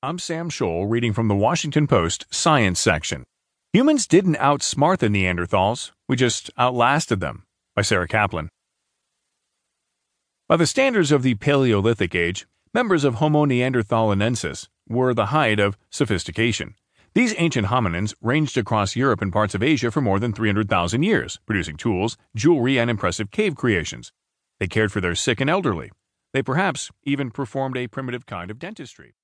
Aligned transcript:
I'm 0.00 0.20
Sam 0.20 0.48
Scholl 0.48 0.88
reading 0.88 1.12
from 1.12 1.26
the 1.26 1.34
Washington 1.34 1.88
Post 1.88 2.24
Science 2.30 2.78
section. 2.78 3.24
Humans 3.72 4.06
didn't 4.06 4.36
outsmart 4.36 4.98
the 4.98 5.08
Neanderthals, 5.08 5.90
we 6.08 6.14
just 6.14 6.52
outlasted 6.56 7.18
them. 7.18 7.42
By 7.74 7.82
Sarah 7.82 8.06
Kaplan. 8.06 8.48
By 10.48 10.56
the 10.56 10.68
standards 10.68 11.10
of 11.10 11.24
the 11.24 11.34
Paleolithic 11.34 12.14
Age, 12.14 12.46
members 12.72 13.02
of 13.02 13.16
Homo 13.16 13.44
neanderthalensis 13.44 14.68
were 14.88 15.14
the 15.14 15.26
height 15.26 15.58
of 15.58 15.76
sophistication. 15.90 16.76
These 17.14 17.34
ancient 17.36 17.66
hominins 17.66 18.14
ranged 18.22 18.56
across 18.56 18.94
Europe 18.94 19.20
and 19.20 19.32
parts 19.32 19.56
of 19.56 19.64
Asia 19.64 19.90
for 19.90 20.00
more 20.00 20.20
than 20.20 20.32
300,000 20.32 21.02
years, 21.02 21.40
producing 21.44 21.76
tools, 21.76 22.16
jewelry, 22.36 22.78
and 22.78 22.88
impressive 22.88 23.32
cave 23.32 23.56
creations. 23.56 24.12
They 24.60 24.68
cared 24.68 24.92
for 24.92 25.00
their 25.00 25.16
sick 25.16 25.40
and 25.40 25.50
elderly. 25.50 25.90
They 26.32 26.44
perhaps 26.44 26.88
even 27.02 27.32
performed 27.32 27.76
a 27.76 27.88
primitive 27.88 28.26
kind 28.26 28.52
of 28.52 28.60
dentistry. 28.60 29.14